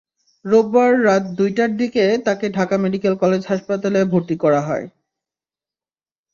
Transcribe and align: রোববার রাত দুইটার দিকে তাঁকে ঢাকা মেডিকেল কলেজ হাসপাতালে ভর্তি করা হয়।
রোববার 0.45 0.91
রাত 1.03 1.23
দুইটার 1.37 1.71
দিকে 1.77 2.03
তাঁকে 2.25 2.47
ঢাকা 2.49 2.75
মেডিকেল 2.77 3.13
কলেজ 3.15 3.41
হাসপাতালে 3.47 3.99
ভর্তি 4.11 4.35
করা 4.43 4.61
হয়। 4.61 4.85